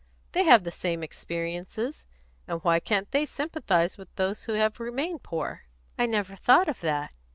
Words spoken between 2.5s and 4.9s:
why can't they sympathise with those who have